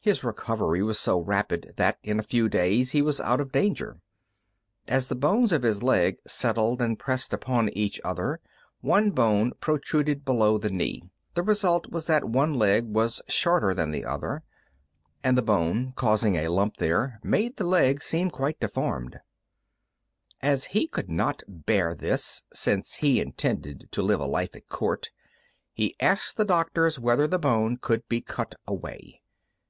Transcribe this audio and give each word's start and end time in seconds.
His 0.00 0.22
recovery 0.22 0.80
was 0.80 0.96
so 0.96 1.18
rapid 1.18 1.72
that 1.76 1.98
in 2.04 2.20
a 2.20 2.22
few 2.22 2.48
days 2.48 2.92
he 2.92 3.02
was 3.02 3.20
out 3.20 3.40
of 3.40 3.50
danger. 3.50 4.00
As 4.86 5.08
the 5.08 5.16
bones 5.16 5.50
of 5.50 5.64
his 5.64 5.82
leg 5.82 6.18
settled 6.24 6.80
and 6.80 6.96
pressed 6.96 7.34
upon 7.34 7.68
each 7.70 8.00
other, 8.04 8.38
one 8.80 9.10
bone 9.10 9.54
protruded 9.60 10.24
below 10.24 10.56
the 10.56 10.70
knee. 10.70 11.02
The 11.34 11.42
result 11.42 11.90
was 11.90 12.06
that 12.06 12.26
one 12.28 12.54
leg 12.54 12.84
was 12.86 13.20
shorter 13.26 13.74
than 13.74 13.90
the 13.90 14.04
other, 14.04 14.44
and 15.24 15.36
the 15.36 15.42
bone 15.42 15.94
causing 15.96 16.36
a 16.36 16.46
lump 16.46 16.76
there, 16.76 17.18
made 17.24 17.56
the 17.56 17.66
leg 17.66 18.00
seem 18.00 18.30
quite 18.30 18.60
deformed. 18.60 19.18
As 20.40 20.66
he 20.66 20.86
could 20.86 21.10
not 21.10 21.42
bear 21.48 21.92
this, 21.96 22.44
since 22.54 22.98
he 22.98 23.20
intended 23.20 23.88
to 23.90 24.02
live 24.02 24.20
a 24.20 24.26
life 24.26 24.54
at 24.54 24.68
court, 24.68 25.10
he 25.72 25.96
asked 25.98 26.36
the 26.36 26.44
doctors 26.44 27.00
whether 27.00 27.26
the 27.26 27.40
bone 27.40 27.78
could 27.78 28.08
be 28.08 28.20
cut 28.20 28.54
away. 28.64 29.22